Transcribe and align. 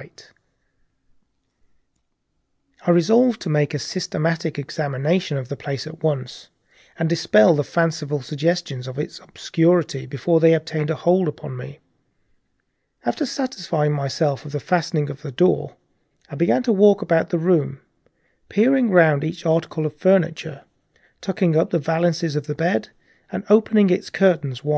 I 0.00 0.04
tried 0.04 0.16
to 0.16 0.24
fight 0.24 0.32
the 0.32 0.32
feeling 0.32 2.78
down. 2.78 2.84
I 2.86 2.90
resolved 2.94 3.38
to 3.42 3.48
make 3.50 3.74
a 3.74 3.78
systematic 3.78 4.58
examination 4.58 5.36
of 5.36 5.50
the 5.50 5.58
place, 5.58 5.84
and 5.84 5.94
so, 5.98 5.98
by 6.00 6.08
leaving 6.12 6.24
nothing 6.24 6.48
to 6.48 6.48
the 6.48 6.54
imagination, 6.72 7.06
dispel 7.06 7.54
the 7.54 7.64
fanciful 7.64 8.22
suggestions 8.22 8.88
of 8.88 8.96
the 8.96 9.20
obscurity 9.22 10.06
before 10.06 10.40
they 10.40 10.54
obtained 10.54 10.88
a 10.88 10.94
hold 10.94 11.28
upon 11.28 11.54
me. 11.58 11.80
After 13.04 13.26
satisfying 13.26 13.92
myself 13.92 14.46
of 14.46 14.52
the 14.52 14.58
fastening 14.60 15.10
of 15.10 15.20
the 15.20 15.32
door, 15.32 15.76
I 16.30 16.34
began 16.34 16.62
to 16.62 16.72
walk 16.72 17.02
round 17.10 17.28
the 17.28 17.38
room, 17.38 17.80
peering 18.48 18.88
round 18.88 19.22
each 19.22 19.44
article 19.44 19.84
of 19.84 19.96
furniture, 19.96 20.64
tucking 21.20 21.56
up 21.58 21.68
the 21.68 21.78
valances 21.78 22.36
of 22.36 22.46
the 22.46 22.54
bed 22.54 22.88
and 23.30 23.44
opening 23.50 23.90
its 23.90 24.08
curtains 24.08 24.64
wide. 24.64 24.68